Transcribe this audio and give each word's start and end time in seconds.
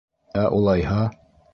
—Ә 0.45 0.47
улайһа? 0.61 1.07